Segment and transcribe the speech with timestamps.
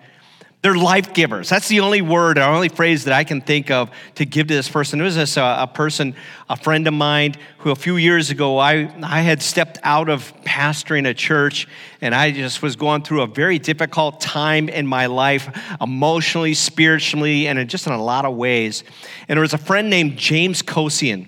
[0.64, 1.50] They're life givers.
[1.50, 4.54] That's the only word, or only phrase that I can think of to give to
[4.54, 4.98] this person.
[4.98, 6.16] It was this, uh, a person,
[6.48, 10.32] a friend of mine, who a few years ago I, I had stepped out of
[10.44, 11.68] pastoring a church,
[12.00, 17.46] and I just was going through a very difficult time in my life, emotionally, spiritually,
[17.46, 18.84] and in just in a lot of ways.
[19.28, 21.26] And there was a friend named James Kosian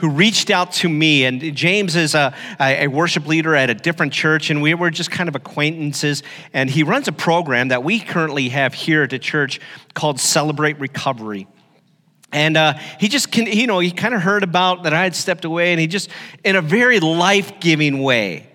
[0.00, 1.24] who reached out to me.
[1.26, 5.10] And James is a, a worship leader at a different church, and we were just
[5.10, 6.22] kind of acquaintances.
[6.54, 9.60] And he runs a program that we currently have here at the church
[9.92, 11.46] called Celebrate Recovery.
[12.32, 15.14] And uh, he just, can, you know, he kind of heard about that I had
[15.14, 16.08] stepped away, and he just,
[16.44, 18.46] in a very life giving way,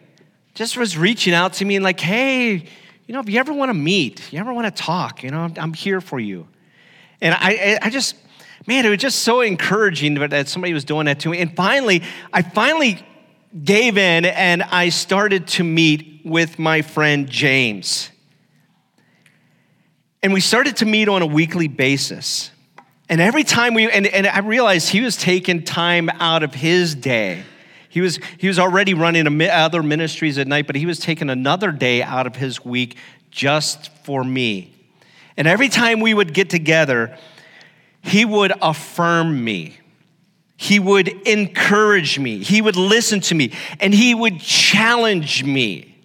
[0.56, 2.54] just was reaching out to me and like, hey,
[3.06, 5.42] you know, if you ever want to meet, you ever want to talk, you know,
[5.42, 6.48] I'm, I'm here for you.
[7.22, 8.16] And I, I just,
[8.68, 11.40] man, it was just so encouraging that somebody was doing that to me.
[11.40, 13.06] And finally, I finally
[13.64, 18.10] gave in and I started to meet with my friend James.
[20.24, 22.50] And we started to meet on a weekly basis.
[23.08, 26.96] And every time we, and, and I realized he was taking time out of his
[26.96, 27.44] day.
[27.90, 31.72] He was, he was already running other ministries at night, but he was taking another
[31.72, 32.98] day out of his week
[33.30, 34.74] just for me.
[35.38, 37.18] And every time we would get together,
[38.06, 39.78] he would affirm me.
[40.58, 42.44] He would encourage me.
[42.44, 43.52] He would listen to me.
[43.80, 45.98] And he would challenge me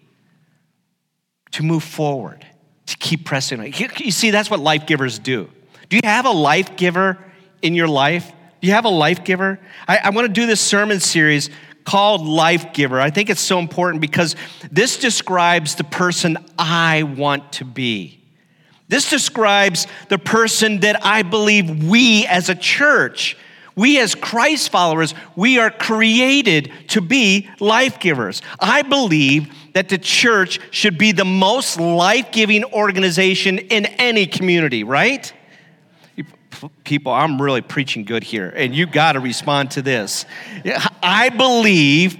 [1.52, 2.44] to move forward,
[2.86, 3.60] to keep pressing.
[3.60, 3.72] On.
[3.98, 5.50] You see, that's what life givers do.
[5.88, 7.18] Do you have a life giver
[7.62, 8.32] in your life?
[8.60, 9.60] Do you have a life giver?
[9.86, 11.50] I, I want to do this sermon series
[11.84, 13.00] called Life Giver.
[13.00, 14.36] I think it's so important because
[14.70, 18.19] this describes the person I want to be.
[18.90, 23.36] This describes the person that I believe we as a church,
[23.76, 28.42] we as Christ followers, we are created to be life givers.
[28.58, 34.82] I believe that the church should be the most life giving organization in any community,
[34.82, 35.32] right?
[36.82, 40.26] People, I'm really preaching good here, and you got to respond to this.
[41.00, 42.18] I believe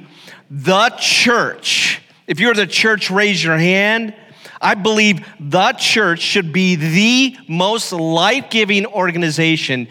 [0.49, 4.15] the church, if you're the church, raise your hand.
[4.61, 9.89] I believe the church should be the most life giving organization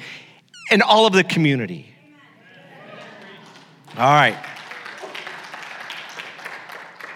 [0.71, 1.93] in all of the community.
[3.97, 4.37] All right.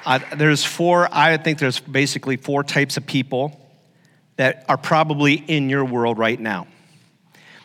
[0.05, 3.59] Uh, there's four, I think there's basically four types of people
[4.35, 6.67] that are probably in your world right now.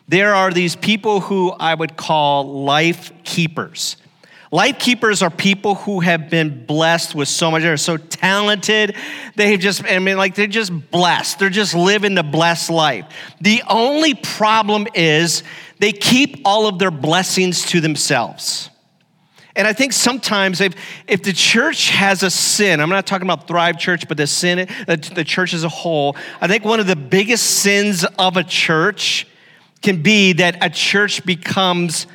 [0.06, 3.96] There are these people who I would call life keepers.
[4.50, 7.62] Life keepers are people who have been blessed with so much.
[7.62, 8.96] They're so talented.
[9.36, 11.38] They've just, I mean, like, they're just blessed.
[11.38, 13.04] They're just living the blessed life.
[13.42, 15.42] The only problem is
[15.80, 18.70] they keep all of their blessings to themselves.
[19.54, 20.74] And I think sometimes if,
[21.06, 24.68] if the church has a sin, I'm not talking about Thrive Church, but the sin,
[24.86, 29.26] the church as a whole, I think one of the biggest sins of a church
[29.82, 32.06] can be that a church becomes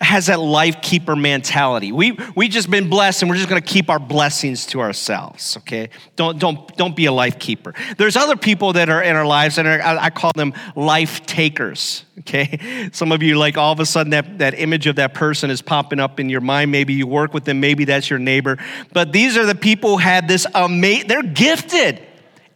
[0.00, 1.92] has that life keeper mentality.
[1.92, 5.56] We we just been blessed and we're just going to keep our blessings to ourselves,
[5.58, 5.88] okay?
[6.16, 7.74] Don't don't don't be a life keeper.
[7.96, 12.04] There's other people that are in our lives and I, I call them life takers,
[12.20, 12.90] okay?
[12.92, 15.62] Some of you like all of a sudden that that image of that person is
[15.62, 16.72] popping up in your mind.
[16.72, 18.58] Maybe you work with them, maybe that's your neighbor.
[18.92, 22.02] But these are the people who had this amazing they're gifted.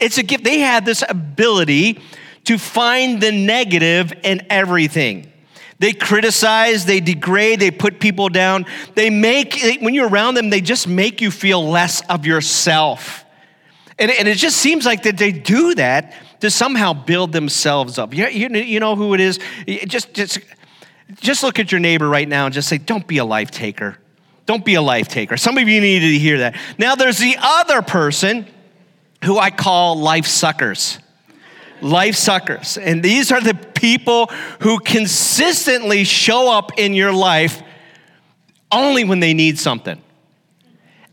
[0.01, 0.45] It's a gift.
[0.45, 2.01] They had this ability
[2.45, 5.33] to find the negative in everything.
[5.79, 8.67] They criticize, they degrade, they put people down.
[8.95, 13.25] They make, when you're around them, they just make you feel less of yourself.
[13.99, 18.15] And, and it just seems like that they do that to somehow build themselves up.
[18.15, 19.39] You, you, you know who it is?
[19.87, 20.41] Just, just,
[21.17, 23.99] just look at your neighbor right now and just say, don't be a life taker.
[24.47, 25.37] Don't be a life taker.
[25.37, 26.57] Some of you needed to hear that.
[26.79, 28.47] Now, there's the other person
[29.25, 30.99] who I call life suckers
[31.83, 32.79] life suckers.
[32.79, 34.27] And these are the people
[34.61, 37.63] who consistently show up in your life
[38.71, 40.01] only when they need something.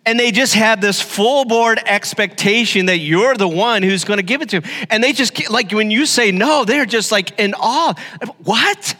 [0.07, 4.23] And they just have this full board expectation that you're the one who's going to
[4.23, 4.71] give it to them.
[4.91, 7.95] And they just, like when you say no, they're just like in awe.
[8.43, 8.95] What?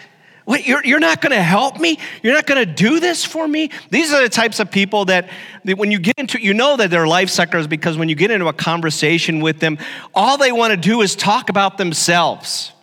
[0.47, 1.97] You're, you're not going to help me?
[2.21, 3.71] You're not going to do this for me?
[3.89, 5.30] These are the types of people that,
[5.63, 8.30] that, when you get into, you know that they're life suckers because when you get
[8.30, 9.80] into a conversation with them,
[10.13, 12.74] all they want to do is talk about themselves.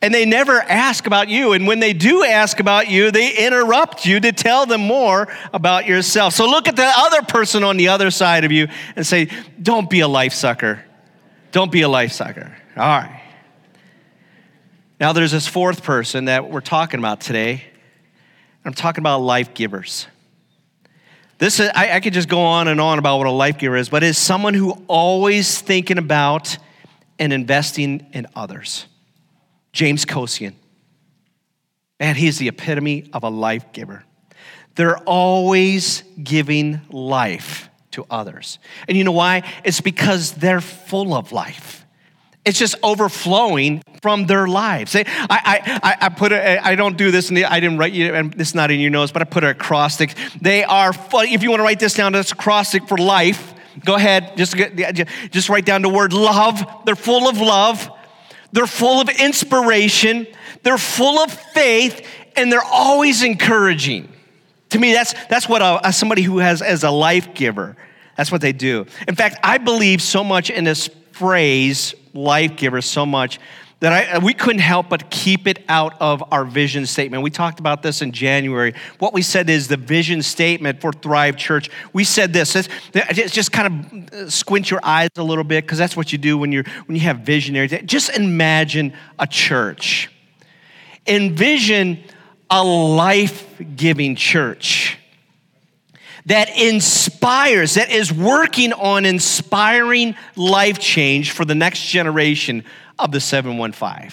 [0.00, 1.52] And they never ask about you.
[1.52, 5.86] And when they do ask about you, they interrupt you to tell them more about
[5.86, 6.32] yourself.
[6.34, 9.28] So look at the other person on the other side of you and say,
[9.60, 10.82] Don't be a life sucker.
[11.50, 12.54] Don't be a life sucker.
[12.76, 13.22] All right.
[14.98, 17.64] Now, there's this fourth person that we're talking about today.
[18.64, 20.06] I'm talking about life givers.
[21.38, 23.76] This is, I, I could just go on and on about what a life giver
[23.76, 26.56] is, but it's someone who always thinking about
[27.18, 28.86] and investing in others.
[29.72, 30.54] James Kosian.
[32.00, 34.02] Man, he's the epitome of a life giver.
[34.76, 38.58] They're always giving life to others.
[38.88, 39.42] And you know why?
[39.64, 41.85] It's because they're full of life.
[42.46, 44.94] It's just overflowing from their lives.
[44.94, 48.32] I, I, I, put a, I don't do this, and I didn't write you, and
[48.32, 50.14] this is not in your notes, but I put an acrostic.
[50.40, 53.52] They are, if you want to write this down, that's acrostic for life.
[53.84, 56.64] Go ahead, just, just write down the word love.
[56.86, 57.90] They're full of love,
[58.52, 60.28] they're full of inspiration,
[60.62, 62.06] they're full of faith,
[62.36, 64.08] and they're always encouraging.
[64.70, 67.76] To me, that's, that's what a, somebody who has as a life giver,
[68.16, 68.86] that's what they do.
[69.08, 73.38] In fact, I believe so much in this phrase, life giver, so much
[73.80, 77.22] that I, we couldn't help but keep it out of our vision statement.
[77.22, 78.72] We talked about this in January.
[79.00, 81.68] What we said is the vision statement for Thrive Church.
[81.92, 82.54] We said this,
[83.14, 86.38] just kind of uh, squint your eyes a little bit because that's what you do
[86.38, 87.74] when, you're, when you have visionaries.
[87.84, 90.10] Just imagine a church.
[91.06, 92.02] Envision
[92.48, 94.98] a life giving church
[96.26, 102.64] that inspires, that is working on inspiring life change for the next generation
[102.98, 104.10] of the 715.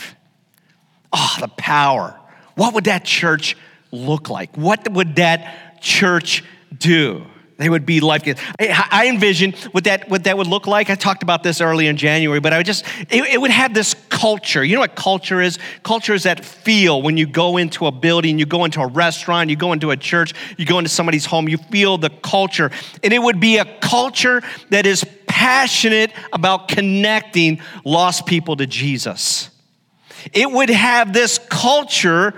[1.12, 2.20] Oh, ah, the power.
[2.56, 3.58] What would that church
[3.92, 4.56] look like?
[4.56, 6.44] What would that church
[6.76, 7.26] do?
[7.58, 8.24] They would be life.
[8.60, 10.90] I envision what that, what that would look like.
[10.90, 13.74] I talked about this early in January, but I would just, it, it, would have
[13.74, 14.64] this culture.
[14.64, 15.60] You know what culture is?
[15.84, 19.52] Culture is that feel when you go into a building, you go into a restaurant,
[19.52, 22.72] you go into a church, you go into somebody's home, you feel the culture.
[23.04, 24.42] And it would be a culture
[24.72, 29.50] that is passionate about connecting lost people to Jesus.
[30.32, 32.34] It would have this culture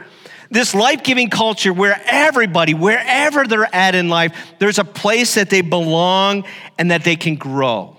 [0.56, 5.50] this life giving culture where everybody, wherever they're at in life, there's a place that
[5.50, 6.46] they belong
[6.78, 7.98] and that they can grow.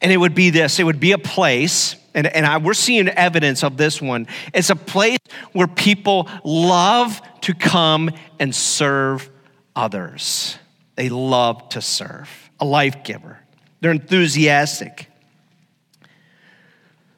[0.00, 3.08] And it would be this it would be a place, and, and I, we're seeing
[3.08, 4.26] evidence of this one.
[4.52, 5.18] It's a place
[5.52, 8.10] where people love to come
[8.40, 9.30] and serve
[9.74, 10.58] others.
[10.96, 12.28] They love to serve,
[12.58, 13.38] a life giver.
[13.80, 15.08] They're enthusiastic.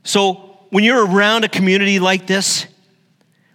[0.05, 2.67] So when you're around a community like this,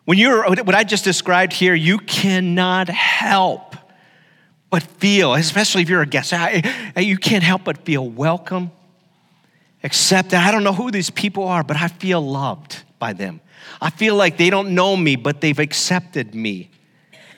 [0.05, 3.75] when you're, what I just described here, you cannot help
[4.69, 6.33] but feel, especially if you're a guest,
[6.97, 8.71] you can't help but feel welcome,
[9.83, 10.39] accepted.
[10.39, 13.39] I don't know who these people are, but I feel loved by them.
[13.79, 16.71] I feel like they don't know me, but they've accepted me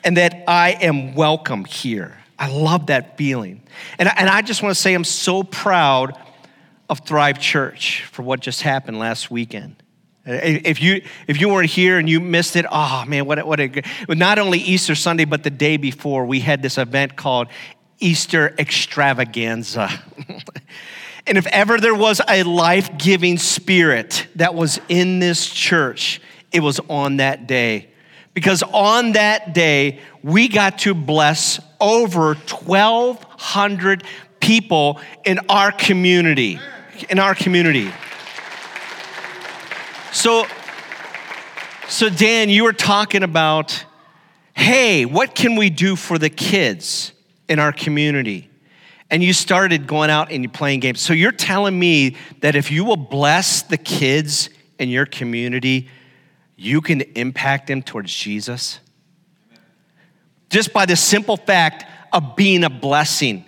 [0.04, 2.18] and that I am welcome here.
[2.38, 3.64] I love that feeling.
[4.00, 6.18] And, and I just want to say I'm so proud
[6.90, 9.76] of Thrive Church for what just happened last weekend.
[10.26, 13.60] If you, if you weren't here and you missed it, oh man, what a, what
[13.60, 17.48] a, not only Easter Sunday, but the day before, we had this event called
[18.00, 19.90] Easter Extravaganza.
[21.28, 26.20] and if ever there was a life giving spirit that was in this church,
[26.52, 27.90] it was on that day.
[28.34, 34.04] Because on that day, we got to bless over 1,200
[34.40, 36.60] people in our community.
[37.10, 37.92] In our community.
[40.16, 40.48] So,
[41.90, 43.84] so Dan, you were talking about,
[44.54, 47.12] hey, what can we do for the kids
[47.50, 48.50] in our community?
[49.12, 51.02] And you started going out and playing games.
[51.02, 55.90] So you're telling me that if you will bless the kids in your community,
[56.56, 58.80] you can impact them towards Jesus?
[60.50, 63.44] Just by the simple fact of being a blessing.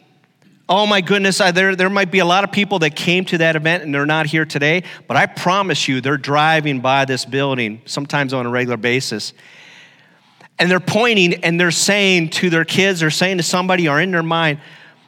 [0.69, 3.37] Oh my goodness, I, there, there might be a lot of people that came to
[3.37, 7.23] that event and they're not here today, but I promise you, they're driving by this
[7.23, 9.31] building sometimes on a regular basis.
[10.59, 14.11] And they're pointing and they're saying to their kids, or saying to somebody, or in
[14.11, 14.59] their mind,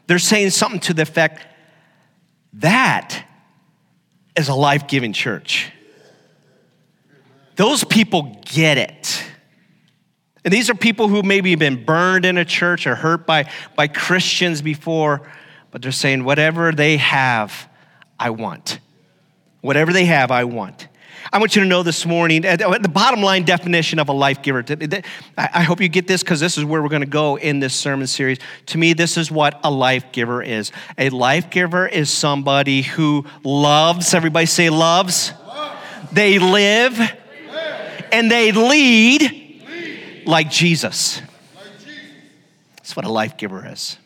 [0.07, 1.45] they're saying something to the effect
[2.53, 3.25] that
[4.37, 5.71] is a life giving church.
[7.57, 9.23] Those people get it.
[10.45, 13.51] And these are people who maybe have been burned in a church or hurt by,
[13.75, 15.29] by Christians before
[15.71, 17.69] but they're saying, whatever they have,
[18.19, 18.79] I want.
[19.61, 20.87] Whatever they have, I want.
[21.31, 24.65] I want you to know this morning the bottom line definition of a life giver.
[25.37, 27.75] I hope you get this because this is where we're going to go in this
[27.75, 28.39] sermon series.
[28.67, 30.71] To me, this is what a life giver is.
[30.97, 35.33] A life giver is somebody who loves, everybody say loves.
[36.11, 36.99] They live
[38.11, 41.21] and they lead like Jesus.
[42.77, 43.97] That's what a life giver is.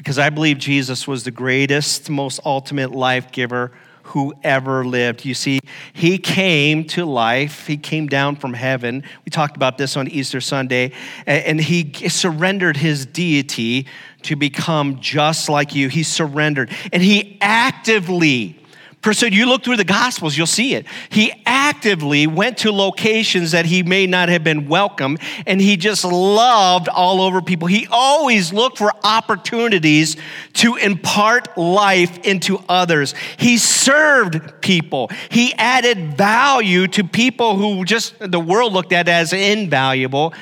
[0.00, 3.70] Because I believe Jesus was the greatest, most ultimate life giver
[4.04, 5.26] who ever lived.
[5.26, 5.60] You see,
[5.92, 9.04] he came to life, he came down from heaven.
[9.26, 10.92] We talked about this on Easter Sunday,
[11.26, 13.86] and he surrendered his deity
[14.22, 15.88] to become just like you.
[15.88, 18.59] He surrendered, and he actively
[19.02, 19.34] pursued.
[19.34, 20.86] You look through the Gospels, you'll see it.
[21.08, 26.04] He actively went to locations that he may not have been welcome, and he just
[26.04, 27.68] loved all over people.
[27.68, 30.16] He always looked for opportunities
[30.54, 33.14] to impart life into others.
[33.38, 35.10] He served people.
[35.30, 40.34] He added value to people who just the world looked at as invaluable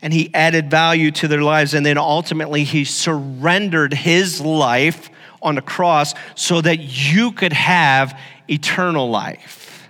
[0.00, 1.74] and he added value to their lives.
[1.74, 5.10] And then ultimately, he surrendered his life
[5.42, 8.18] on the cross so that you could have
[8.48, 9.88] eternal life.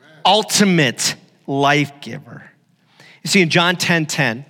[0.00, 0.20] Amen.
[0.24, 2.50] Ultimate life giver.
[3.22, 4.44] You see, in John 10 10,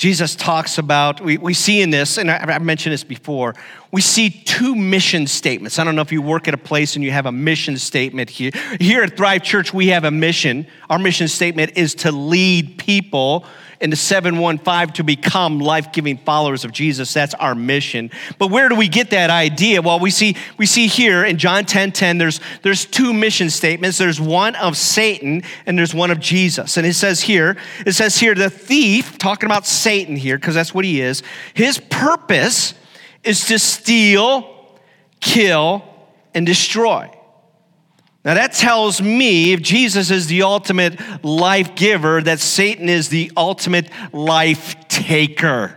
[0.00, 3.54] Jesus talks about, we, we see in this, and I, have mentioned this before,
[3.92, 5.78] we see two mission statements.
[5.78, 8.30] I don't know if you work at a place and you have a mission statement
[8.30, 8.50] here.
[8.80, 10.66] Here at Thrive Church, we have a mission.
[10.88, 13.44] Our mission statement is to lead people
[13.80, 17.12] in the 715 to become life giving followers of Jesus.
[17.14, 18.10] That's our mission.
[18.38, 19.80] But where do we get that idea?
[19.80, 23.96] Well, we see, we see here in John 10 10, there's, there's two mission statements.
[23.96, 26.76] There's one of Satan and there's one of Jesus.
[26.76, 27.56] And it says here,
[27.86, 31.22] it says here, the thief, talking about Satan here, because that's what he is,
[31.54, 32.74] his purpose
[33.24, 34.78] is to steal,
[35.20, 35.84] kill,
[36.34, 37.10] and destroy.
[38.24, 43.32] Now, that tells me if Jesus is the ultimate life giver, that Satan is the
[43.34, 45.74] ultimate life taker.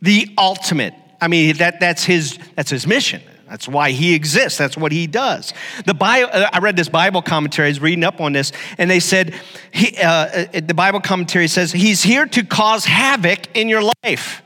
[0.00, 0.94] The ultimate.
[1.20, 3.22] I mean, that, that's, his, that's his mission.
[3.48, 4.58] That's why he exists.
[4.58, 5.52] That's what he does.
[5.84, 8.90] The Bible, uh, I read this Bible commentary, I was reading up on this, and
[8.90, 9.34] they said,
[9.70, 14.42] he, uh, uh the Bible commentary says, he's here to cause havoc in your life.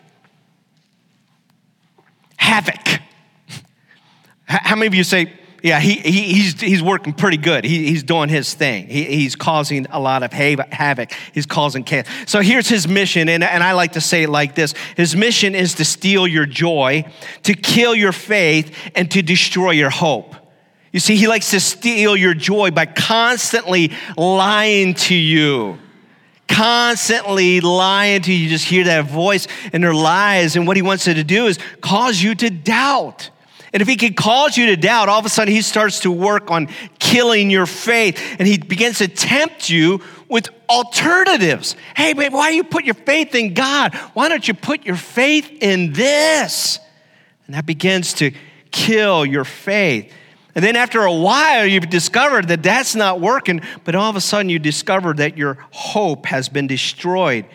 [2.37, 3.00] Havoc.
[4.47, 7.64] How many of you say, yeah, he, he, he's, he's working pretty good.
[7.64, 8.86] He, he's doing his thing.
[8.86, 11.12] He, he's causing a lot of havoc.
[11.32, 12.06] He's causing chaos.
[12.26, 15.54] So here's his mission, and, and I like to say it like this His mission
[15.54, 17.04] is to steal your joy,
[17.42, 20.34] to kill your faith, and to destroy your hope.
[20.92, 25.78] You see, he likes to steal your joy by constantly lying to you
[26.48, 28.38] constantly lying to you.
[28.38, 30.56] You just hear that voice in their lies.
[30.56, 33.30] And what he wants to do is cause you to doubt.
[33.72, 36.10] And if he can cause you to doubt, all of a sudden he starts to
[36.10, 41.76] work on killing your faith and he begins to tempt you with alternatives.
[41.96, 43.94] Hey, babe, why do you put your faith in God?
[44.14, 46.78] Why don't you put your faith in this?
[47.46, 48.32] And that begins to
[48.70, 50.12] kill your faith.
[50.54, 54.20] And then after a while, you've discovered that that's not working, but all of a
[54.20, 57.46] sudden you discover that your hope has been destroyed.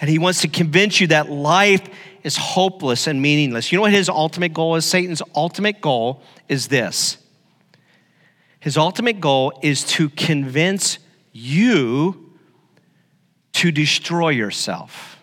[0.00, 1.82] And he wants to convince you that life
[2.22, 3.70] is hopeless and meaningless.
[3.70, 4.84] You know what his ultimate goal is?
[4.84, 7.18] Satan's ultimate goal is this
[8.60, 10.98] his ultimate goal is to convince
[11.32, 12.30] you
[13.54, 15.18] to destroy yourself.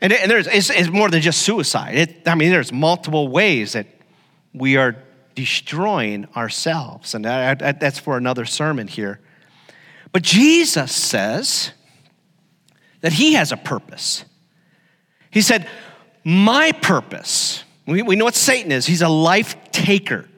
[0.00, 1.94] And, and there's, it's, it's, more than just suicide.
[1.94, 3.86] It, I mean, there's multiple ways that
[4.52, 4.96] we are
[5.34, 7.14] destroying ourselves.
[7.14, 9.20] And that, that's for another sermon here.
[10.12, 11.72] But Jesus says,
[13.02, 14.24] that he has a purpose.
[15.30, 15.68] He said,
[16.24, 20.28] My purpose, we, we know what Satan is, he's a life taker.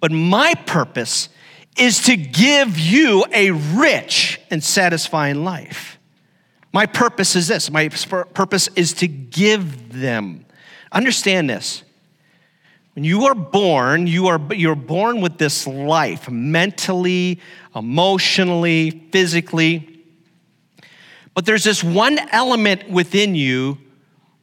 [0.00, 1.28] But my purpose
[1.76, 5.98] is to give you a rich and satisfying life.
[6.72, 10.46] My purpose is this my purpose is to give them.
[10.92, 11.82] Understand this.
[12.94, 17.40] When you are born, you are you're born with this life mentally,
[17.74, 19.99] emotionally, physically.
[21.34, 23.78] But there's this one element within you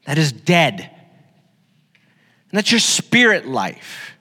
[0.05, 0.79] that is dead.
[2.49, 4.13] And that's your spirit life.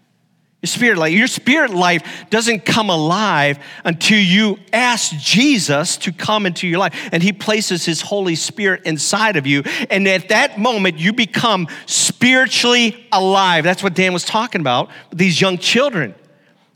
[0.62, 1.12] Your spirit life.
[1.12, 7.08] Your spirit life doesn't come alive until you ask Jesus to come into your life.
[7.12, 9.62] And he places his Holy Spirit inside of you.
[9.90, 13.62] And at that moment, you become spiritually alive.
[13.62, 16.16] That's what Dan was talking about these young children.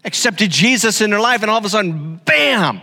[0.04, 2.80] Accepted Jesus in their life, and all of a sudden, bam,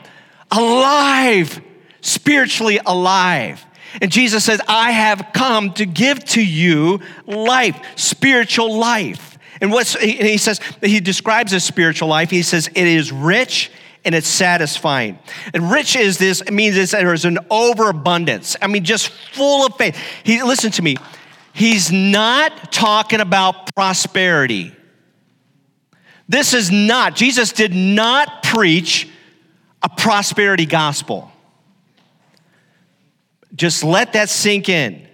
[0.51, 1.61] alive
[2.07, 3.65] spiritually alive.
[4.01, 9.37] And Jesus says, I have come to give to you life, spiritual life.
[9.59, 12.29] And what's, and he says, he describes his spiritual life.
[12.29, 13.71] He says, it is rich
[14.05, 15.17] and it's satisfying.
[15.53, 18.55] And rich is this, it means it's, there's an overabundance.
[18.61, 19.97] I mean, just full of faith.
[20.23, 20.95] He, listen to me.
[21.53, 24.73] He's not talking about prosperity.
[26.29, 29.09] This is not, Jesus did not preach
[29.81, 31.31] a prosperity gospel.
[33.55, 35.07] Just let that sink in.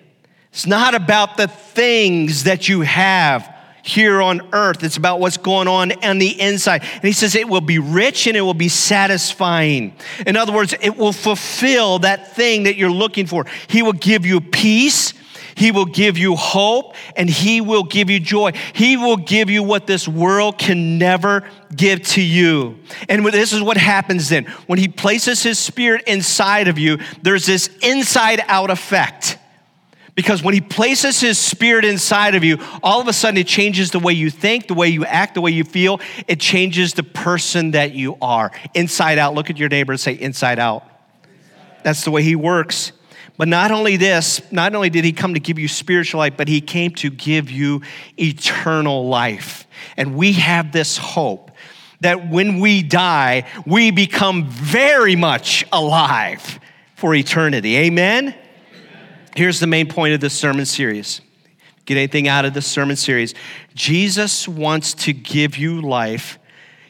[0.52, 4.84] It's not about the things that you have here on earth.
[4.84, 6.82] It's about what's going on on the inside.
[6.82, 9.96] And he says it will be rich and it will be satisfying.
[10.26, 13.46] In other words, it will fulfill that thing that you're looking for.
[13.68, 15.14] He will give you peace.
[15.56, 18.52] He will give you hope and He will give you joy.
[18.74, 22.80] He will give you what this world can never give to you.
[23.10, 24.46] And this is what happens then.
[24.68, 29.38] When He places His Spirit inside of you, there's this inside out effect.
[30.16, 33.90] Because when he places his spirit inside of you, all of a sudden it changes
[33.90, 36.00] the way you think, the way you act, the way you feel.
[36.28, 38.52] It changes the person that you are.
[38.76, 39.34] Inside out.
[39.34, 40.88] Look at your neighbor and say, inside out.
[41.84, 42.92] That's the way he works.
[43.38, 46.48] But not only this, not only did he come to give you spiritual life, but
[46.48, 47.82] he came to give you
[48.18, 49.68] eternal life.
[49.98, 51.52] And we have this hope
[52.02, 56.60] that when we die, we become very much alive
[56.96, 57.78] for eternity.
[57.78, 58.36] Amen?
[59.36, 61.22] Here's the main point of this sermon series.
[61.86, 63.34] Get anything out of this sermon series?
[63.74, 66.38] Jesus wants to give you life,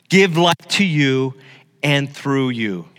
[0.10, 1.36] give life to you
[1.82, 2.90] and through you.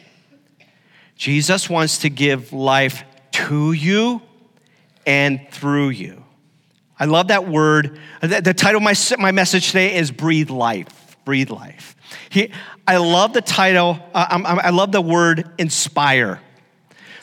[1.16, 4.22] Jesus wants to give life to you
[5.06, 6.24] and through you.
[6.98, 7.98] I love that word.
[8.22, 11.16] The, title of my, my message today is Breathe Life.
[11.24, 11.96] Breathe Life.
[12.30, 12.52] He,
[12.86, 16.40] I love the title, uh, I love the word inspire.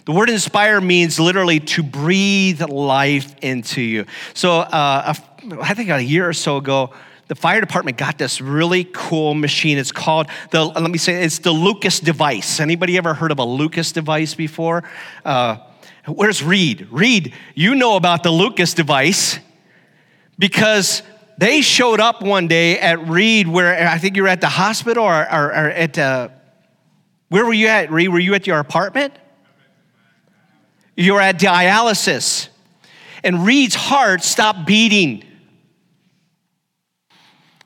[0.03, 4.05] The word inspire means literally to breathe life into you.
[4.33, 5.13] So uh,
[5.61, 6.93] I think a year or so ago,
[7.27, 9.77] the fire department got this really cool machine.
[9.77, 12.59] It's called the, let me say, it's the Lucas device.
[12.59, 14.83] Anybody ever heard of a Lucas device before?
[15.23, 15.57] Uh,
[16.07, 16.87] where's Reed?
[16.91, 19.39] Reed, you know about the Lucas device
[20.39, 21.03] because
[21.37, 25.03] they showed up one day at Reed where I think you were at the hospital
[25.03, 26.29] or, or, or at, uh,
[27.29, 28.09] where were you at, Reed?
[28.09, 29.13] Were you at your apartment?
[30.95, 32.49] You're at dialysis.
[33.23, 35.23] And Reed's heart stopped beating.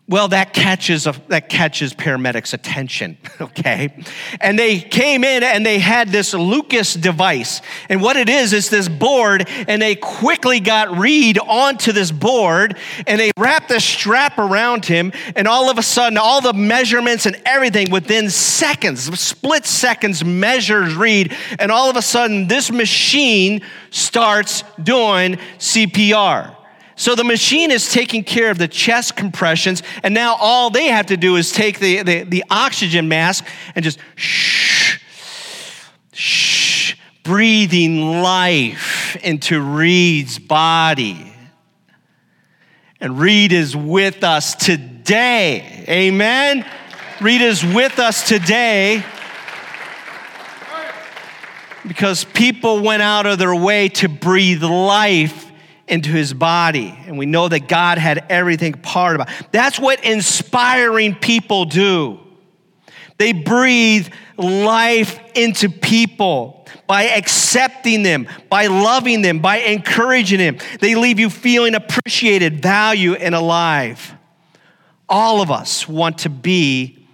[0.08, 3.92] Well, that catches, a, that catches paramedics' attention, okay?
[4.40, 7.60] And they came in and they had this Lucas device.
[7.90, 12.78] And what it is, is this board, and they quickly got Reed onto this board,
[13.08, 17.26] and they wrapped a strap around him, and all of a sudden, all the measurements
[17.26, 23.62] and everything within seconds, split seconds, measures Reed, and all of a sudden, this machine
[23.90, 26.56] starts doing CPR.
[26.98, 31.08] So the machine is taking care of the chest compressions, and now all they have
[31.08, 35.00] to do is take the, the, the oxygen mask and just shh,
[36.14, 41.34] shh, breathing life into Reed's body.
[43.02, 45.86] And Reed is with us today.
[45.90, 46.66] Amen.
[47.20, 49.04] Reed is with us today
[51.86, 55.45] because people went out of their way to breathe life
[55.88, 56.98] into his body.
[57.06, 59.30] And we know that God had everything part about.
[59.52, 62.20] That's what inspiring people do.
[63.18, 70.58] They breathe life into people by accepting them, by loving them, by encouraging them.
[70.80, 74.14] They leave you feeling appreciated, valued, and alive.
[75.08, 77.08] All of us want to be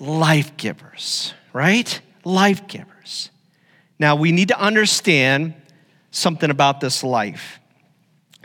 [0.00, 2.00] life givers, right?
[2.24, 3.30] Life givers.
[3.98, 5.54] Now, we need to understand
[6.10, 7.60] something about this life.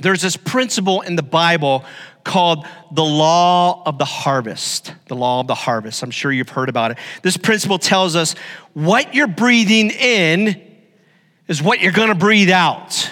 [0.02, 1.84] There's this principle in the Bible
[2.24, 4.94] called the law of the harvest.
[5.08, 6.04] The law of the harvest.
[6.04, 6.98] I'm sure you've heard about it.
[7.22, 8.36] This principle tells us
[8.74, 10.62] what you're breathing in
[11.48, 13.12] is what you're going to breathe out.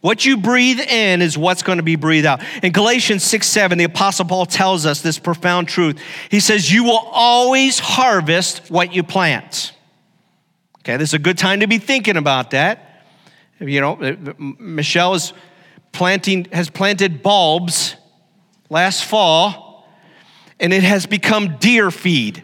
[0.00, 2.42] What you breathe in is what's going to be breathed out.
[2.62, 6.00] In Galatians 6 7, the Apostle Paul tells us this profound truth.
[6.28, 9.72] He says, You will always harvest what you plant.
[10.80, 13.04] Okay, this is a good time to be thinking about that.
[13.60, 15.32] You know, Michelle is
[15.92, 17.96] planting, has planted bulbs
[18.68, 19.86] last fall,
[20.58, 22.42] and it has become deer feed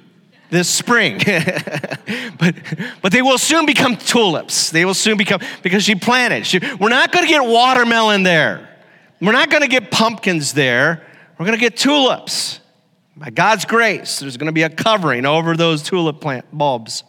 [0.51, 1.19] this spring.
[2.39, 2.55] but,
[3.03, 4.71] but they will soon become tulips.
[4.71, 6.47] They will soon become, because she planted.
[6.47, 8.69] She, we're not going to get watermelon there.
[9.21, 11.05] We're not going to get pumpkins there.
[11.39, 12.61] We're going to get tulips.
[13.17, 17.03] By God's grace, there's going to be a covering over those tulip plant bulbs.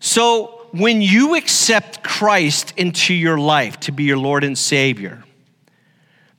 [0.00, 5.24] So, when you accept Christ into your life to be your Lord and Savior,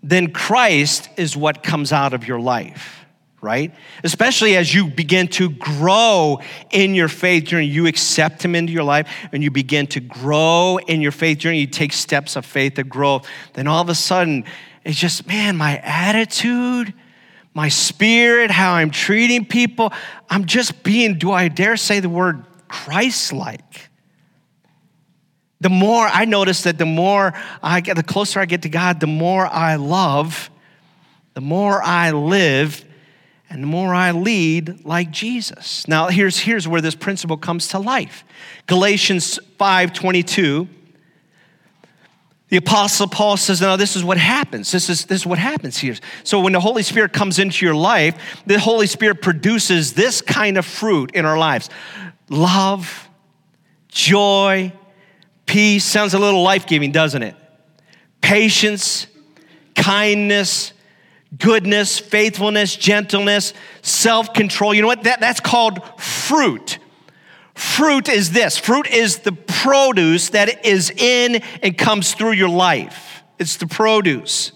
[0.03, 3.01] then Christ is what comes out of your life
[3.41, 3.73] right?
[4.03, 6.39] Especially as you begin to grow
[6.69, 10.77] in your faith journey, you accept Him into your life and you begin to grow
[10.87, 13.95] in your faith journey, you take steps of faith to growth, then all of a
[13.95, 14.45] sudden,
[14.83, 16.93] it's just, man, my attitude,
[17.53, 19.91] my spirit, how I'm treating people,
[20.29, 23.90] I'm just being, do I dare say the word Christ like?
[25.61, 28.99] The more I notice that the more I get, the closer I get to God,
[28.99, 30.49] the more I love,
[31.35, 32.83] the more I live,
[33.47, 35.87] and the more I lead like Jesus.
[35.87, 38.23] Now, here's, here's where this principle comes to life.
[38.65, 40.67] Galatians 5 22.
[42.47, 44.71] The Apostle Paul says, No, this is what happens.
[44.71, 45.95] This is, this is what happens here.
[46.23, 50.57] So, when the Holy Spirit comes into your life, the Holy Spirit produces this kind
[50.57, 51.69] of fruit in our lives
[52.29, 53.09] love,
[53.89, 54.73] joy,
[55.51, 55.83] peace.
[55.83, 57.35] Sounds a little life giving, doesn't it?
[58.21, 59.05] Patience,
[59.75, 60.71] kindness,
[61.37, 64.73] goodness, faithfulness, gentleness, self control.
[64.73, 65.03] You know what?
[65.03, 66.79] That, that's called fruit.
[67.53, 73.21] Fruit is this fruit is the produce that is in and comes through your life.
[73.37, 74.53] It's the produce.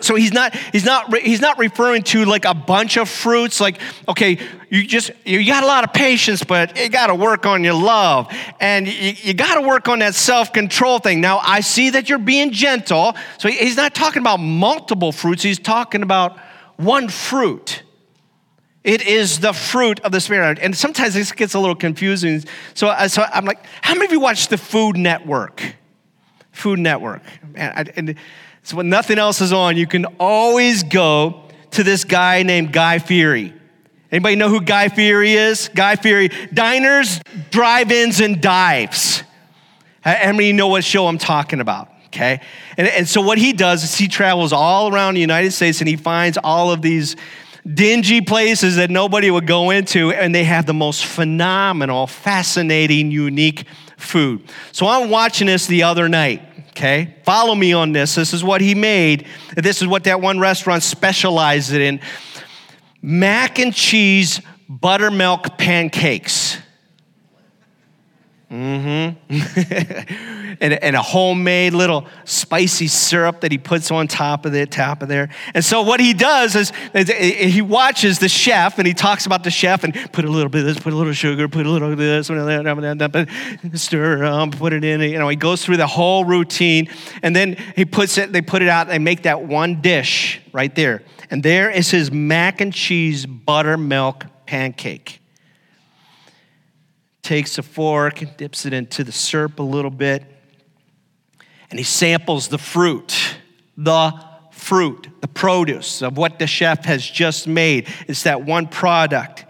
[0.00, 3.78] So he's not, he's not, he's not referring to like a bunch of fruits, like,
[4.08, 4.38] okay,
[4.70, 7.74] you just, you got a lot of patience, but you got to work on your
[7.74, 8.32] love.
[8.58, 11.20] And you, you got to work on that self control thing.
[11.20, 13.14] Now, I see that you're being gentle.
[13.38, 16.38] So he's not talking about multiple fruits, he's talking about
[16.76, 17.82] one fruit.
[18.82, 20.60] It is the fruit of the Spirit.
[20.62, 22.44] And sometimes this gets a little confusing.
[22.72, 25.74] So, uh, so I'm like, how many of you watch the Food Network?
[26.52, 27.22] Food Network.
[27.56, 28.14] And, and
[28.66, 32.98] so when nothing else is on, you can always go to this guy named Guy
[32.98, 33.54] Fieri.
[34.10, 35.68] Anybody know who Guy Fieri is?
[35.68, 37.20] Guy Fieri, diners,
[37.52, 39.22] drive-ins, and dives.
[40.00, 41.90] How many know what show I'm talking about?
[42.06, 42.40] Okay.
[42.76, 45.86] And, and so what he does is he travels all around the United States and
[45.86, 47.14] he finds all of these
[47.72, 53.64] dingy places that nobody would go into, and they have the most phenomenal, fascinating, unique
[53.96, 54.42] food.
[54.72, 57.14] So I'm watching this the other night okay?
[57.24, 58.14] Follow me on this.
[58.14, 59.26] This is what he made.
[59.56, 62.00] This is what that one restaurant specialized in
[63.00, 66.58] mac and cheese buttermilk pancakes.
[68.50, 70.56] Mm-hmm.
[70.60, 75.02] and, and, a homemade little spicy syrup that he puts on top of the top
[75.02, 75.30] of there.
[75.52, 77.08] And so what he does is, is
[77.52, 80.60] he watches the chef and he talks about the chef and put a little bit
[80.60, 82.28] of this, put a little sugar, put a little of this,
[83.74, 85.00] stir um, put it in.
[85.00, 86.88] You know, he goes through the whole routine
[87.24, 88.32] and then he puts it.
[88.32, 88.86] They put it out.
[88.86, 94.24] They make that one dish right there, and there is his mac and cheese buttermilk
[94.46, 95.20] pancake
[97.26, 100.22] takes a fork and dips it into the syrup a little bit,
[101.70, 103.36] and he samples the fruit,
[103.76, 104.14] the
[104.52, 107.88] fruit, the produce of what the chef has just made.
[108.06, 109.44] It's that one product.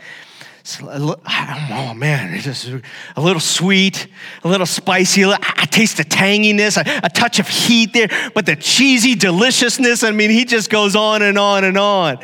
[0.82, 2.66] oh man, it's just
[3.14, 4.08] a little sweet,
[4.42, 5.26] a little spicy.
[5.26, 10.02] I taste the tanginess, a, a touch of heat there, but the cheesy deliciousness.
[10.02, 12.16] I mean, he just goes on and on and on.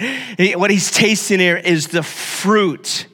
[0.54, 3.06] What he's tasting here is the fruit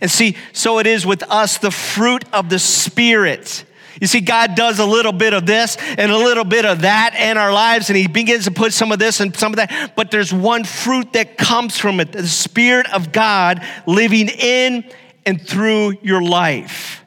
[0.00, 3.64] and see, so it is with us, the fruit of the Spirit.
[4.00, 7.14] You see, God does a little bit of this and a little bit of that
[7.18, 9.92] in our lives, and He begins to put some of this and some of that.
[9.96, 14.84] But there's one fruit that comes from it the Spirit of God living in
[15.26, 17.04] and through your life.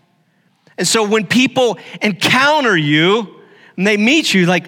[0.77, 3.39] And so when people encounter you
[3.77, 4.67] and they meet you, like,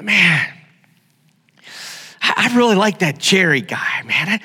[0.00, 0.52] man,
[2.22, 4.28] I really like that Jerry guy, man.
[4.28, 4.40] I,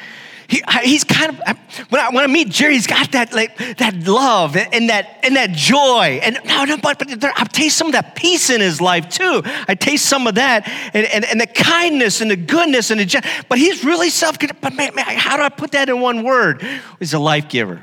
[0.52, 1.58] he, he's kind of
[1.90, 5.38] when I, when I meet Jerry, he's got that like that love and that and
[5.38, 6.20] that joy.
[6.22, 9.08] And no, no, but, but there, I taste some of that peace in his life
[9.08, 9.42] too.
[9.46, 13.44] I taste some of that and, and, and the kindness and the goodness and the
[13.48, 14.38] but he's really self.
[14.40, 16.62] But man, man, how do I put that in one word?
[17.00, 17.82] He's a life giver.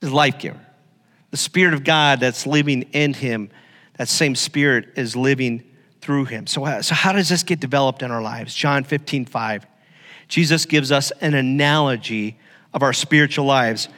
[0.00, 0.60] He's a life giver.
[1.32, 3.50] The Spirit of God that's living in him,
[3.98, 5.64] that same Spirit is living
[6.00, 6.46] through him.
[6.46, 8.54] So, uh, so how does this get developed in our lives?
[8.54, 9.66] John 15, 5.
[10.30, 12.38] Jesus gives us an analogy
[12.72, 13.88] of our spiritual lives.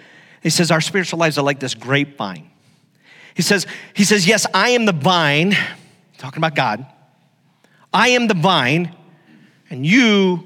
[0.42, 2.51] He says, Our spiritual lives are like this grapevine.
[3.35, 5.55] He says, he says, Yes, I am the vine,
[6.18, 6.87] talking about God.
[7.92, 8.97] I am the vine,
[9.68, 10.42] and you,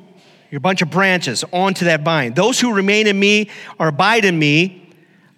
[0.50, 2.34] you're a bunch of branches onto that vine.
[2.34, 4.85] Those who remain in me or abide in me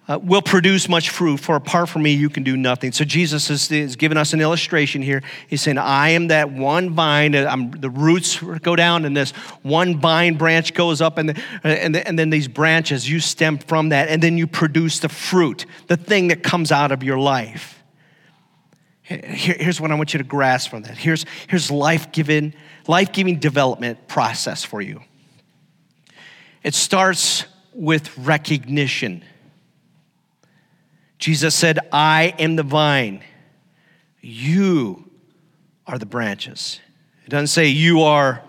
[0.09, 2.93] uh, will produce much fruit, for apart from me, you can do nothing.
[2.93, 5.23] So Jesus is, is giving us an illustration here.
[5.49, 10.01] He's saying, I am that one vine, I'm, the roots go down, and this one
[10.01, 13.91] vine branch goes up, and, the, and, the, and then these branches, you stem from
[13.91, 17.75] that, and then you produce the fruit, the thing that comes out of your life.
[19.03, 20.97] Here, here's what I want you to grasp from that.
[20.97, 22.55] Here's, here's life-giving,
[22.87, 25.03] life-giving development process for you.
[26.63, 29.23] It starts with recognition.
[31.19, 33.23] Jesus said, I am the vine,
[34.21, 35.11] you
[35.87, 36.81] are the branches.
[37.25, 38.43] It doesn't say you are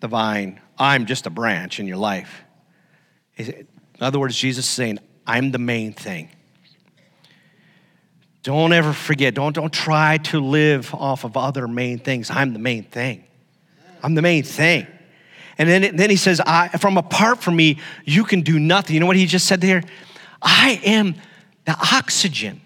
[0.00, 2.42] the vine, I'm just a branch in your life.
[3.36, 3.66] In
[4.00, 6.30] other words, Jesus is saying, I'm the main thing.
[8.42, 12.30] Don't ever forget, don't, don't try to live off of other main things.
[12.30, 13.24] I'm the main thing.
[14.02, 14.86] I'm the main thing.
[15.56, 18.94] And then, then he says, I, From apart from me, you can do nothing.
[18.94, 19.82] You know what he just said there?
[20.42, 21.14] I am
[21.64, 22.60] the oxygen.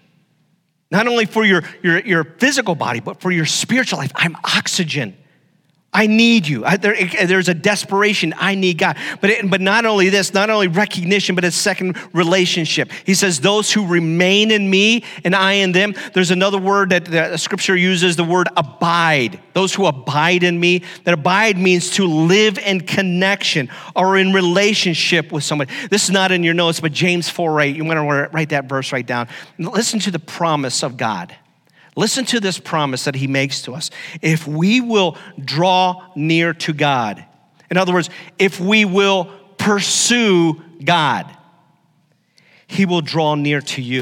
[0.91, 4.11] Not only for your, your, your physical body, but for your spiritual life.
[4.15, 5.15] I'm oxygen.
[5.91, 6.63] I need you.
[6.65, 8.35] I, there, there's a desperation.
[8.37, 8.95] I need God.
[9.21, 12.91] But, it, but not only this, not only recognition, but a second relationship.
[13.05, 15.95] He says, Those who remain in me and I in them.
[16.13, 19.39] There's another word that the scripture uses the word abide.
[19.53, 20.83] Those who abide in me.
[21.05, 25.73] That abide means to live in connection or in relationship with somebody.
[25.89, 27.75] This is not in your notes, but James 4 8.
[27.75, 29.27] You want to write that verse right down.
[29.57, 31.35] Listen to the promise of God.
[31.95, 33.89] Listen to this promise that he makes to us.
[34.21, 37.25] If we will draw near to God,
[37.69, 39.25] in other words, if we will
[39.57, 41.25] pursue God,
[42.67, 44.01] he will draw near to you.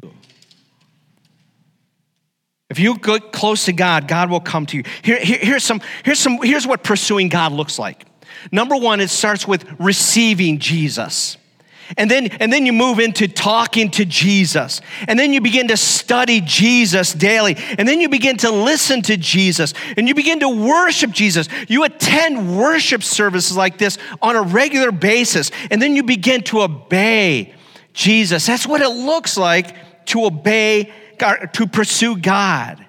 [2.70, 4.84] If you get close to God, God will come to you.
[5.02, 8.06] Here, here, here's, some, here's, some, here's what pursuing God looks like.
[8.52, 11.38] Number one, it starts with receiving Jesus.
[11.96, 14.82] And then, and then you move into talking to Jesus.
[15.08, 17.56] And then you begin to study Jesus daily.
[17.78, 19.74] And then you begin to listen to Jesus.
[19.96, 21.48] And you begin to worship Jesus.
[21.70, 25.52] You attend worship services like this on a regular basis.
[25.72, 27.54] And then you begin to obey
[27.94, 28.46] Jesus.
[28.46, 32.84] That's what it looks like to obey, God, to pursue God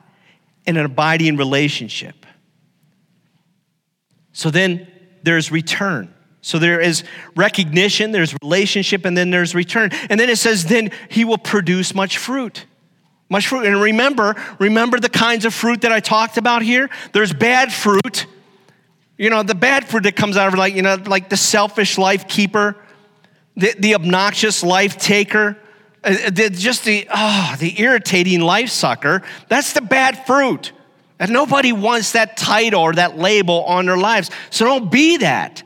[0.66, 2.26] in an abiding relationship.
[4.32, 4.88] So then
[5.22, 6.14] there's return.
[6.40, 9.90] So there is recognition, there's relationship, and then there's return.
[10.08, 12.64] And then it says, then he will produce much fruit.
[13.28, 13.66] Much fruit.
[13.66, 16.88] And remember, remember the kinds of fruit that I talked about here?
[17.12, 18.26] There's bad fruit.
[19.18, 21.98] You know, the bad fruit that comes out of like, you know, like the selfish
[21.98, 22.76] life keeper,
[23.56, 25.58] the, the obnoxious life taker,
[26.04, 29.22] uh, the, just the, oh, the irritating life sucker.
[29.48, 30.72] That's the bad fruit.
[31.18, 34.30] And nobody wants that title or that label on their lives.
[34.50, 35.64] So don't be that.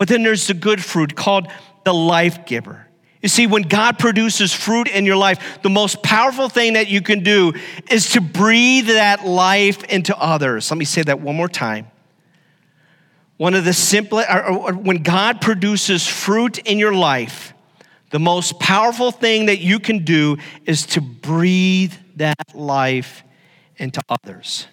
[0.00, 1.48] But then there's the good fruit called
[1.84, 2.86] the life giver.
[3.20, 7.02] You see, when God produces fruit in your life, the most powerful thing that you
[7.02, 7.52] can do
[7.90, 10.70] is to breathe that life into others.
[10.70, 11.90] Let me say that one more time.
[13.36, 14.26] One of the simplest,
[14.74, 17.52] when God produces fruit in your life,
[18.08, 23.22] the most powerful thing that you can do is to breathe that life
[23.76, 24.66] into others.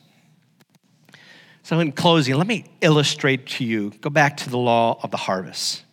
[1.67, 5.17] So, in closing, let me illustrate to you, go back to the law of the
[5.17, 5.83] harvest.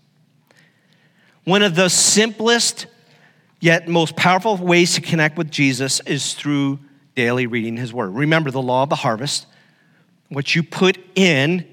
[1.43, 2.87] One of the simplest
[3.59, 6.79] yet most powerful ways to connect with Jesus is through
[7.17, 8.11] daily reading his word.
[8.11, 9.47] Remember the law of the harvest.
[10.29, 11.67] What you put in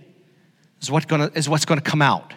[0.81, 2.33] is, what gonna, is what's going to come out.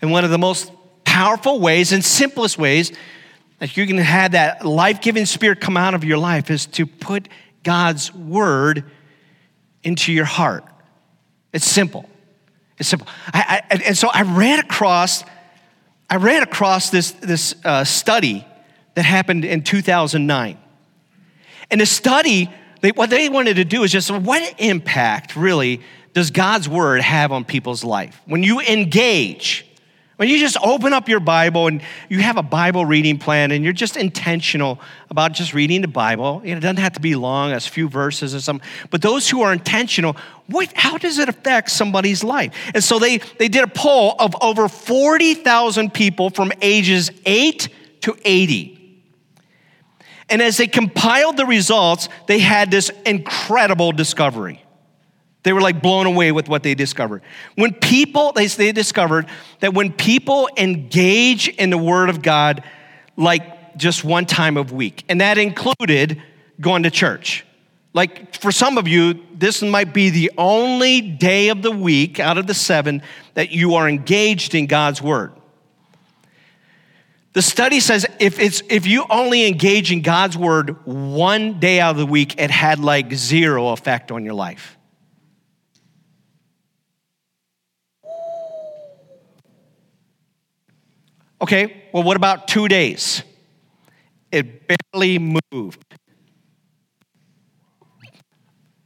[0.00, 0.72] And one of the most
[1.04, 2.90] powerful ways and simplest ways
[3.58, 6.86] that you can have that life giving spirit come out of your life is to
[6.86, 7.28] put
[7.64, 8.90] God's word
[9.82, 10.64] into your heart.
[11.52, 12.08] It's simple.
[12.78, 13.08] It's simple.
[13.32, 15.24] I, I, and so I ran across,
[16.08, 18.46] I ran across this, this uh, study
[18.94, 20.58] that happened in 2009.
[21.70, 25.80] And the study, they, what they wanted to do is just what impact really
[26.14, 28.20] does God's word have on people's life?
[28.26, 29.67] When you engage,
[30.18, 33.62] when you just open up your Bible and you have a Bible reading plan and
[33.62, 37.60] you're just intentional about just reading the Bible, it doesn't have to be long, a
[37.60, 38.68] few verses or something.
[38.90, 40.16] But those who are intentional,
[40.48, 42.52] what, how does it affect somebody's life?
[42.74, 47.68] And so they, they did a poll of over 40,000 people from ages 8
[48.00, 49.04] to 80.
[50.28, 54.64] And as they compiled the results, they had this incredible discovery.
[55.42, 57.22] They were like blown away with what they discovered.
[57.54, 59.26] When people, they, they discovered
[59.60, 62.62] that when people engage in the Word of God,
[63.16, 66.20] like just one time of week, and that included
[66.60, 67.44] going to church.
[67.94, 72.38] Like for some of you, this might be the only day of the week out
[72.38, 73.02] of the seven
[73.34, 75.32] that you are engaged in God's Word.
[77.32, 81.92] The study says if, it's, if you only engage in God's Word one day out
[81.92, 84.77] of the week, it had like zero effect on your life.
[91.40, 93.22] Okay, well, what about two days?
[94.32, 95.84] It barely moved.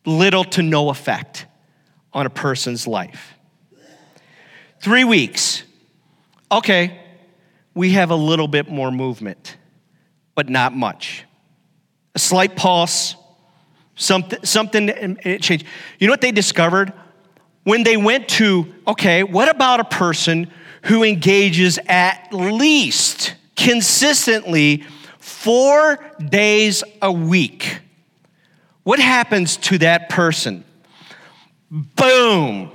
[0.05, 1.47] little to no effect
[2.13, 3.35] on a person's life.
[4.81, 5.63] Three weeks.
[6.51, 7.01] Okay,
[7.75, 9.57] we have a little bit more movement,
[10.35, 11.25] but not much.
[12.15, 13.17] A slight pulse,
[13.95, 15.65] something, something it changed.
[15.99, 16.93] You know what they discovered?
[17.65, 20.51] When they went to, okay, what about a person
[20.85, 24.85] who engages at least consistently
[25.19, 27.81] four days a week?
[28.83, 30.65] What happens to that person?
[31.71, 32.71] Boom.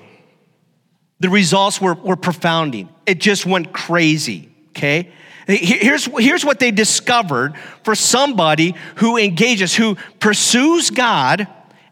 [1.19, 2.89] The results were, were profounding.
[3.05, 5.11] It just went crazy, okay?
[5.47, 11.47] Here's, here's what they discovered for somebody who engages, who pursues God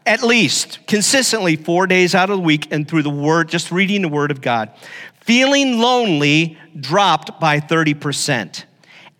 [0.06, 4.02] at least consistently four days out of the week and through the Word, just reading
[4.02, 4.72] the Word of God.
[5.26, 8.64] Feeling lonely dropped by 30%.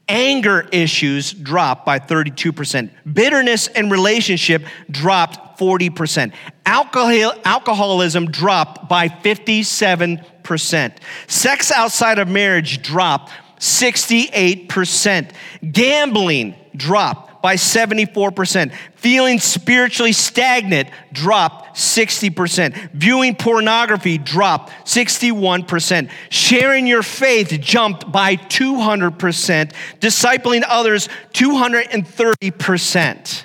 [0.08, 2.92] Anger issues dropped by 32%.
[3.12, 6.32] Bitterness in relationship dropped 40%.
[6.64, 10.98] Alcohol, alcoholism dropped by 57%.
[11.26, 15.32] Sex outside of marriage dropped 68%.
[15.72, 18.74] Gambling dropped by 74%.
[18.96, 22.94] Feeling spiritually stagnant dropped 60%.
[22.94, 26.10] Viewing pornography dropped 61%.
[26.32, 29.72] Sharing your faith jumped by 200%.
[30.00, 33.44] Discipling others 230%.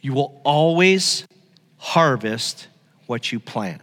[0.00, 1.26] You will always
[1.76, 2.68] harvest
[3.06, 3.82] what you plant.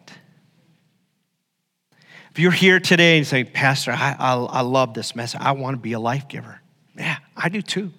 [2.31, 5.75] If you're here today and say, Pastor, I, I, I love this message, I want
[5.75, 6.61] to be a life giver.
[6.97, 7.91] Yeah, I do too.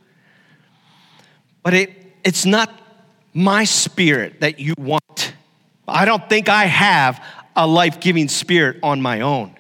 [1.62, 1.90] But it,
[2.24, 2.72] it's not
[3.34, 5.34] my spirit that you want.
[5.86, 7.22] I don't think I have
[7.54, 9.54] a life giving spirit on my own.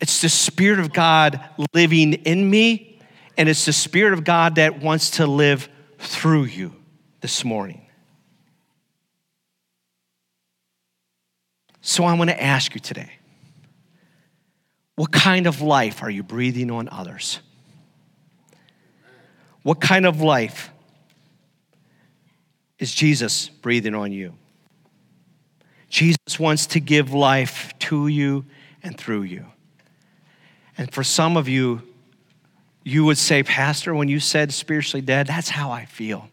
[0.00, 1.40] It's the Spirit of God
[1.72, 2.98] living in me,
[3.38, 6.74] and it's the Spirit of God that wants to live through you
[7.22, 7.80] this morning.
[11.80, 13.15] So I want to ask you today
[14.96, 17.40] what kind of life are you breathing on others?
[19.62, 20.70] What kind of life
[22.78, 24.34] is Jesus breathing on you?
[25.88, 28.44] Jesus wants to give life to you
[28.82, 29.46] and through you.
[30.78, 31.82] And for some of you,
[32.82, 36.28] you would say, Pastor, when you said spiritually dead, that's how I feel.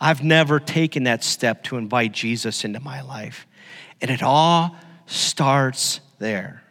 [0.00, 3.46] I've never taken that step to invite Jesus into my life.
[4.00, 6.62] And it all starts there.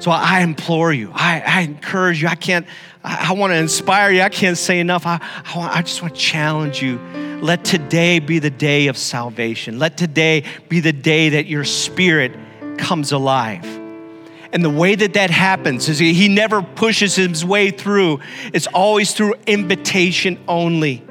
[0.00, 2.66] So I implore you, I, I encourage you, I can't,
[3.04, 5.04] I, I want to inspire you, I can't say enough.
[5.04, 6.98] I, I, want, I just want to challenge you.
[7.42, 9.78] Let today be the day of salvation.
[9.78, 12.32] Let today be the day that your spirit
[12.78, 13.64] comes alive.
[14.52, 18.20] And the way that that happens is he never pushes his way through,
[18.52, 21.04] it's always through invitation only.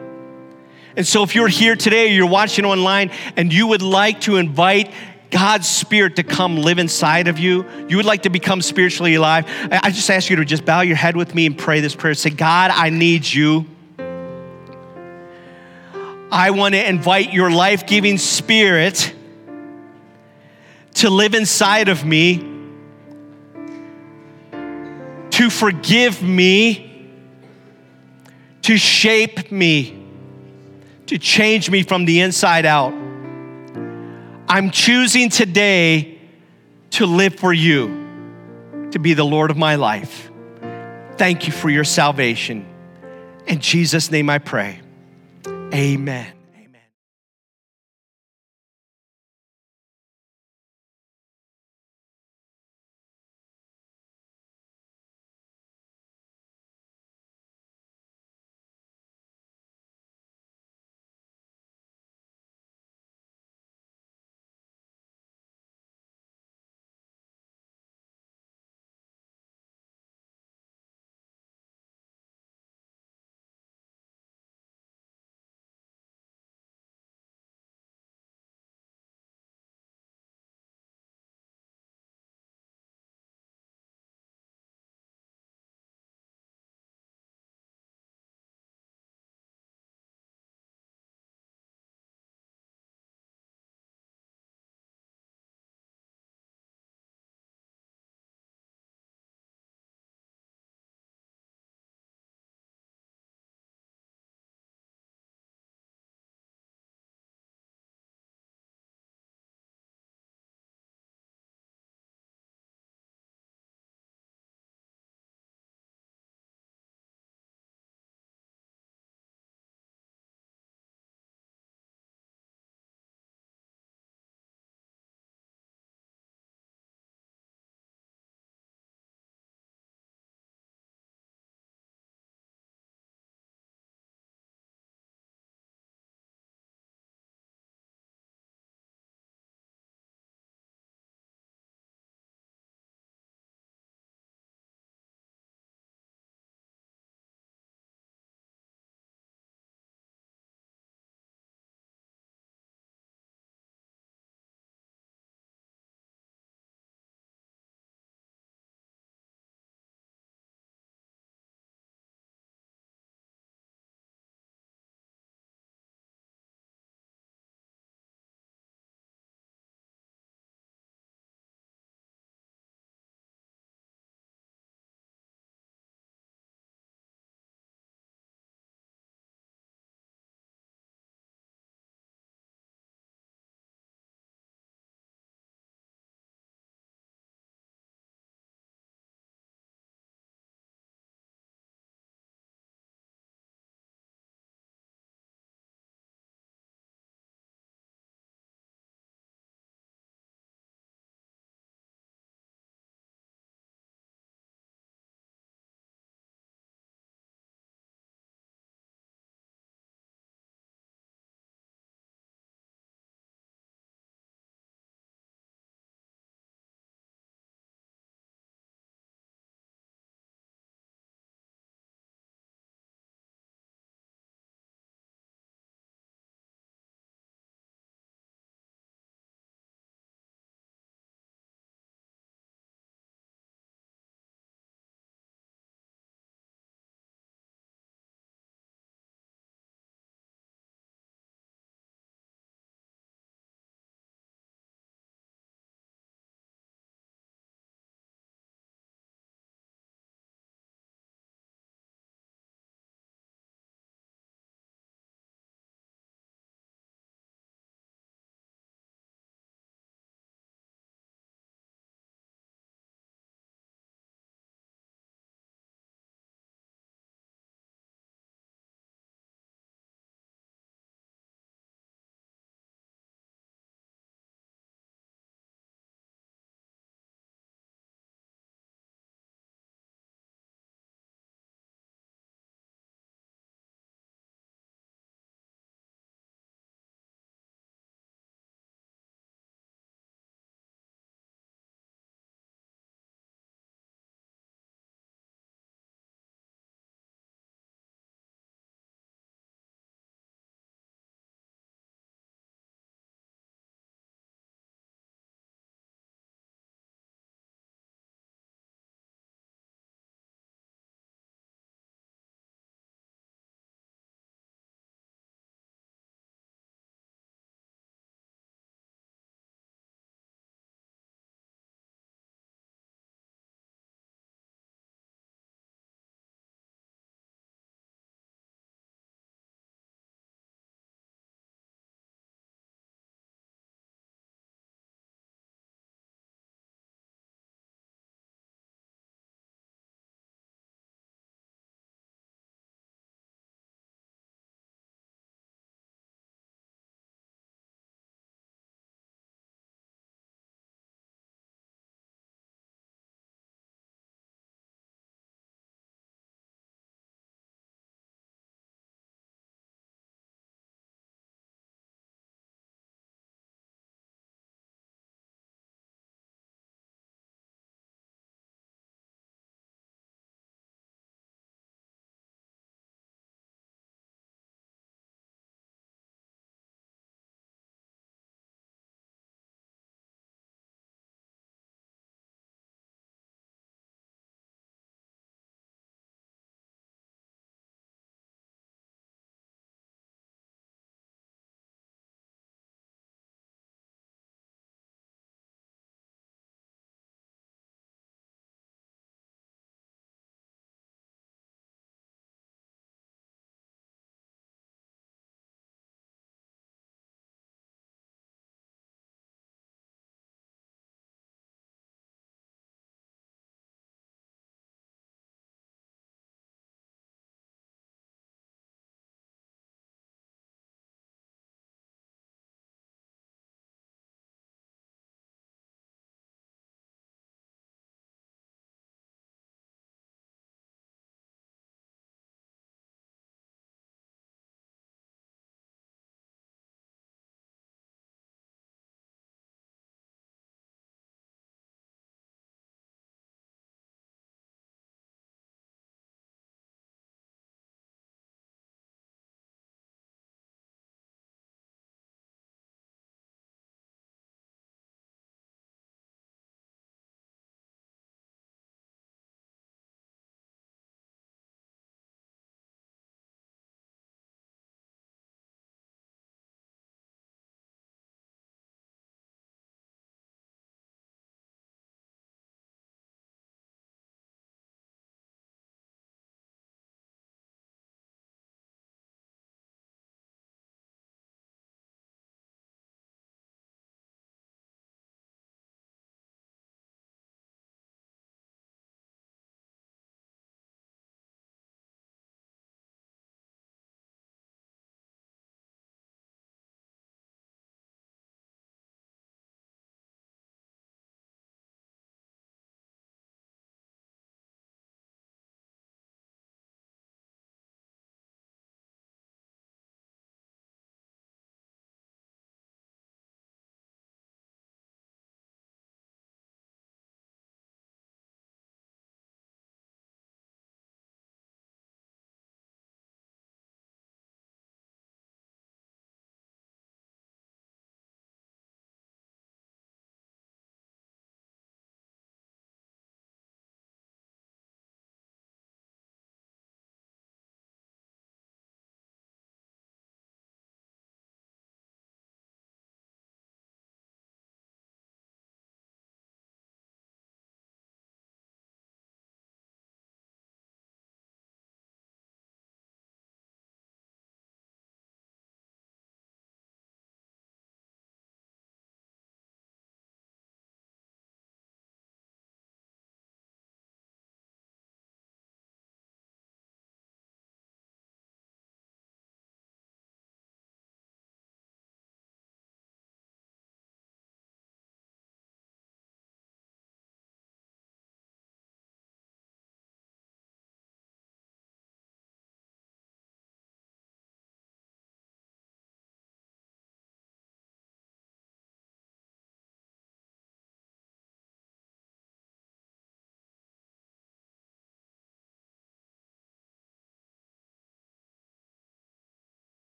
[0.95, 4.91] And so, if you're here today, you're watching online, and you would like to invite
[5.31, 9.45] God's Spirit to come live inside of you, you would like to become spiritually alive,
[9.71, 12.13] I just ask you to just bow your head with me and pray this prayer.
[12.13, 13.65] Say, God, I need you.
[16.31, 19.13] I want to invite your life giving spirit
[20.95, 22.37] to live inside of me,
[25.31, 27.11] to forgive me,
[28.63, 29.99] to shape me
[31.09, 32.93] to change me from the inside out.
[34.51, 36.19] I'm choosing today
[36.91, 40.31] to live for you, to be the Lord of my life.
[41.17, 42.65] Thank you for your salvation.
[43.45, 44.81] In Jesus' name I pray.
[45.47, 46.38] Amen.